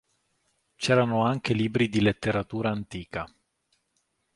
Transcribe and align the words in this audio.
C'erano 0.77 1.23
anche 1.25 1.53
libri 1.53 1.87
di 1.87 2.01
letteratura 2.01 2.71
antica. 2.71 3.31